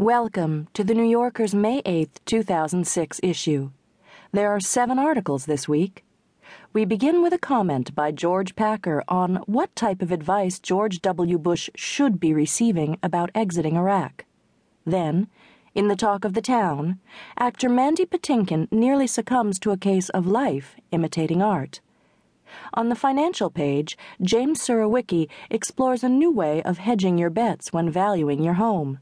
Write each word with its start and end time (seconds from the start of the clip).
Welcome 0.00 0.68
to 0.72 0.82
the 0.82 0.94
New 0.94 1.04
Yorker's 1.04 1.54
May 1.54 1.82
8, 1.84 2.20
2006 2.24 3.20
issue. 3.22 3.70
There 4.32 4.50
are 4.50 4.58
seven 4.58 4.98
articles 4.98 5.44
this 5.44 5.68
week. 5.68 6.06
We 6.72 6.86
begin 6.86 7.20
with 7.20 7.34
a 7.34 7.38
comment 7.38 7.94
by 7.94 8.10
George 8.10 8.56
Packer 8.56 9.04
on 9.08 9.36
what 9.44 9.76
type 9.76 10.00
of 10.00 10.10
advice 10.10 10.58
George 10.58 11.02
W. 11.02 11.36
Bush 11.36 11.68
should 11.74 12.18
be 12.18 12.32
receiving 12.32 12.96
about 13.02 13.28
exiting 13.34 13.76
Iraq. 13.76 14.24
Then, 14.86 15.26
in 15.74 15.88
the 15.88 15.96
talk 15.96 16.24
of 16.24 16.32
the 16.32 16.40
town, 16.40 16.98
actor 17.36 17.68
Mandy 17.68 18.06
Patinkin 18.06 18.72
nearly 18.72 19.06
succumbs 19.06 19.58
to 19.58 19.70
a 19.70 19.76
case 19.76 20.08
of 20.08 20.26
life 20.26 20.76
imitating 20.92 21.42
art. 21.42 21.82
On 22.72 22.88
the 22.88 22.96
financial 22.96 23.50
page, 23.50 23.98
James 24.22 24.66
Surowiecki 24.66 25.28
explores 25.50 26.02
a 26.02 26.08
new 26.08 26.30
way 26.30 26.62
of 26.62 26.78
hedging 26.78 27.18
your 27.18 27.28
bets 27.28 27.70
when 27.70 27.90
valuing 27.90 28.42
your 28.42 28.54
home. 28.54 29.00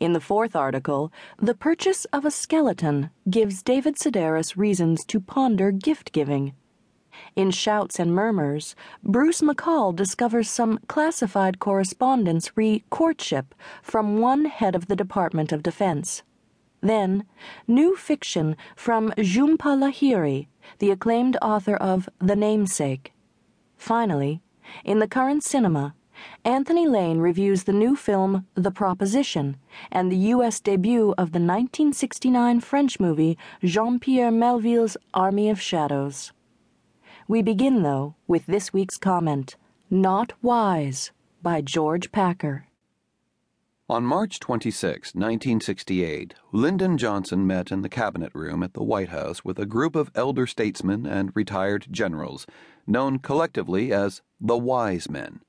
In 0.00 0.12
the 0.12 0.20
fourth 0.20 0.54
article, 0.54 1.12
the 1.38 1.54
purchase 1.54 2.04
of 2.12 2.24
a 2.24 2.30
skeleton 2.30 3.10
gives 3.28 3.64
David 3.64 3.96
Sedaris 3.96 4.56
reasons 4.56 5.04
to 5.06 5.18
ponder 5.18 5.72
gift 5.72 6.12
giving. 6.12 6.52
In 7.34 7.50
Shouts 7.50 7.98
and 7.98 8.14
Murmurs, 8.14 8.76
Bruce 9.02 9.40
McCall 9.40 9.96
discovers 9.96 10.48
some 10.48 10.78
classified 10.86 11.58
correspondence 11.58 12.56
re 12.56 12.84
courtship 12.90 13.56
from 13.82 14.18
one 14.18 14.44
head 14.44 14.76
of 14.76 14.86
the 14.86 14.94
Department 14.94 15.50
of 15.50 15.64
Defense. 15.64 16.22
Then, 16.80 17.24
new 17.66 17.96
fiction 17.96 18.56
from 18.76 19.10
Jhumpa 19.18 19.76
Lahiri, 19.76 20.46
the 20.78 20.92
acclaimed 20.92 21.36
author 21.42 21.74
of 21.74 22.08
The 22.20 22.36
Namesake. 22.36 23.12
Finally, 23.76 24.42
in 24.84 25.00
the 25.00 25.08
current 25.08 25.42
cinema, 25.42 25.96
Anthony 26.44 26.86
Lane 26.86 27.18
reviews 27.18 27.64
the 27.64 27.72
new 27.72 27.96
film 27.96 28.46
The 28.54 28.70
Proposition 28.70 29.56
and 29.90 30.10
the 30.10 30.16
U.S. 30.34 30.60
debut 30.60 31.10
of 31.18 31.32
the 31.32 31.40
1969 31.40 32.60
French 32.60 33.00
movie 33.00 33.36
Jean 33.62 33.98
Pierre 33.98 34.30
Melville's 34.30 34.96
Army 35.14 35.50
of 35.50 35.60
Shadows. 35.60 36.32
We 37.26 37.42
begin, 37.42 37.82
though, 37.82 38.14
with 38.26 38.46
this 38.46 38.72
week's 38.72 38.96
comment 38.96 39.56
Not 39.90 40.32
Wise 40.42 41.12
by 41.42 41.60
George 41.60 42.10
Packer. 42.10 42.68
On 43.90 44.04
March 44.04 44.38
26, 44.38 45.14
1968, 45.14 46.34
Lyndon 46.52 46.98
Johnson 46.98 47.46
met 47.46 47.72
in 47.72 47.80
the 47.80 47.88
Cabinet 47.88 48.30
Room 48.34 48.62
at 48.62 48.74
the 48.74 48.82
White 48.82 49.08
House 49.08 49.46
with 49.46 49.58
a 49.58 49.64
group 49.64 49.96
of 49.96 50.10
elder 50.14 50.46
statesmen 50.46 51.06
and 51.06 51.32
retired 51.34 51.86
generals, 51.90 52.46
known 52.86 53.18
collectively 53.18 53.90
as 53.90 54.20
the 54.38 54.58
Wise 54.58 55.08
Men. 55.08 55.40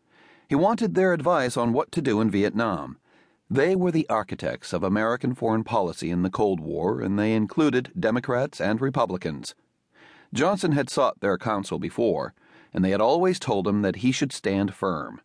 He 0.49 0.55
wanted 0.55 0.95
their 0.95 1.13
advice 1.13 1.55
on 1.55 1.73
what 1.73 1.91
to 1.91 2.01
do 2.01 2.19
in 2.19 2.31
Vietnam. 2.31 2.97
They 3.51 3.75
were 3.75 3.91
the 3.91 4.09
architects 4.09 4.73
of 4.73 4.81
American 4.81 5.35
foreign 5.35 5.63
policy 5.63 6.09
in 6.09 6.23
the 6.23 6.31
Cold 6.31 6.59
War, 6.59 7.01
and 7.01 7.19
they 7.19 7.33
included 7.33 7.91
Democrats 7.97 8.59
and 8.59 8.81
Republicans. 8.81 9.53
Johnson 10.33 10.71
had 10.71 10.89
sought 10.89 11.19
their 11.19 11.37
counsel 11.37 11.77
before, 11.77 12.33
and 12.73 12.83
they 12.83 12.89
had 12.89 12.99
always 12.99 13.37
told 13.37 13.67
him 13.67 13.83
that 13.83 13.97
he 13.97 14.11
should 14.11 14.31
stand 14.31 14.73
firm. 14.73 15.21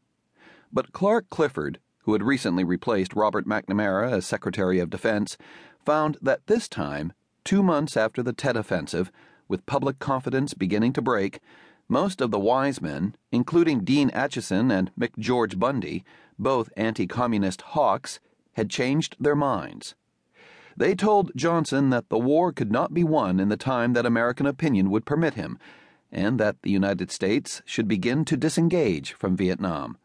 But 0.71 0.93
Clark 0.93 1.31
Clifford, 1.31 1.79
who 2.01 2.13
had 2.13 2.23
recently 2.23 2.63
replaced 2.63 3.15
Robert 3.15 3.47
McNamara 3.47 4.13
as 4.13 4.27
Secretary 4.27 4.79
of 4.79 4.91
Defense, 4.91 5.39
found 5.87 6.19
that 6.21 6.47
this 6.49 6.69
time, 6.69 7.15
two 7.45 7.63
months 7.63 7.97
after 7.97 8.23
the 8.23 8.35
Tet 8.35 8.59
Offensive, 8.59 9.11
with 9.49 9.65
public 9.65 9.99
confidence 9.99 10.53
beginning 10.53 10.93
to 10.93 11.01
break, 11.01 11.41
most 11.89 12.21
of 12.21 12.31
the 12.31 12.39
wise 12.39 12.81
men, 12.81 13.15
including 13.31 13.85
Dean 13.85 14.11
Acheson 14.11 14.71
and 14.71 14.91
McGeorge 14.99 15.59
Bundy, 15.59 16.05
both 16.39 16.71
anti 16.77 17.07
communist 17.07 17.63
hawks, 17.63 18.21
had 18.55 18.71
changed 18.71 19.17
their 19.21 19.37
minds. 19.37 19.95
They 20.77 20.95
told 20.95 21.31
Johnson 21.37 21.91
that 21.91 22.09
the 22.09 22.19
war 22.19 22.53
could 22.53 22.73
not 22.73 22.93
be 22.95 23.05
won 23.05 23.39
in 23.39 23.49
the 23.49 23.57
time 23.57 23.93
that 23.93 24.07
American 24.07 24.47
opinion 24.47 24.91
would 24.91 25.05
permit 25.05 25.35
him, 25.35 25.59
and 26.11 26.41
that 26.41 26.63
the 26.63 26.71
United 26.71 27.11
States 27.11 27.63
should 27.65 27.87
begin 27.87 28.25
to 28.25 28.37
disengage 28.37 29.13
from 29.13 29.37
Vietnam. 29.37 29.99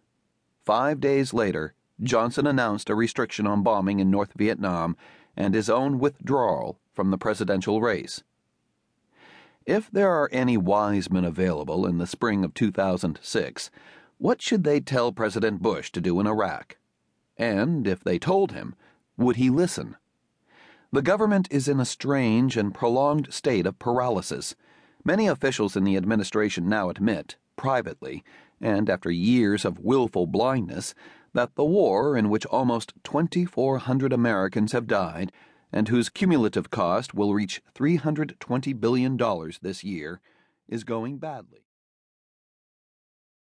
Five 0.66 1.00
days 1.00 1.34
later, 1.34 1.73
Johnson 2.01 2.46
announced 2.46 2.90
a 2.90 2.96
restriction 2.96 3.47
on 3.47 3.63
bombing 3.63 4.00
in 4.00 4.11
North 4.11 4.34
Vietnam 4.35 4.96
and 5.35 5.53
his 5.53 5.69
own 5.69 6.00
withdrawal 6.00 6.79
from 6.94 7.11
the 7.11 7.17
presidential 7.17 7.81
race. 7.81 8.23
If 9.69 9.91
there 9.91 10.09
are 10.09 10.30
any 10.31 10.57
wise 10.57 11.12
men 11.12 11.24
available 11.24 11.85
in 11.85 12.00
the 12.00 12.07
spring 12.07 12.44
of 12.44 12.56
2006, 12.56 13.69
what 14.18 14.41
should 14.41 14.63
they 14.63 14.80
tell 14.80 15.12
President 15.12 15.62
Bush 15.62 15.91
to 15.91 16.02
do 16.02 16.19
in 16.19 16.25
Iraq? 16.25 16.78
And 17.38 17.85
if 17.85 18.03
they 18.03 18.18
told 18.18 18.52
him, 18.52 18.74
would 19.16 19.35
he 19.35 19.52
listen? 19.52 19.96
The 20.91 21.03
government 21.03 21.47
is 21.52 21.68
in 21.68 21.79
a 21.79 21.85
strange 21.85 22.58
and 22.58 22.74
prolonged 22.74 23.31
state 23.31 23.68
of 23.68 23.78
paralysis. 23.78 24.56
Many 25.06 25.28
officials 25.28 25.75
in 25.75 25.84
the 25.84 25.97
administration 25.97 26.68
now 26.68 26.90
admit, 26.90 27.35
privately, 27.56 28.24
and 28.59 28.90
after 28.90 29.12
years 29.12 29.66
of 29.66 29.78
willful 29.78 30.25
blindness, 30.25 30.96
that 31.34 31.53
the 31.53 31.63
war 31.63 32.18
in 32.18 32.31
which 32.31 32.47
almost 32.47 32.94
2,400 33.03 34.13
Americans 34.13 34.72
have 34.72 34.88
died 34.88 35.31
and 35.72 35.88
whose 35.88 36.09
cumulative 36.09 36.69
cost 36.69 37.13
will 37.13 37.34
reach 37.34 37.62
$320 37.75 38.80
billion 38.80 39.18
this 39.62 39.84
year, 39.84 40.22
is 40.68 40.84
going 40.84 41.18
badly. 41.18 41.66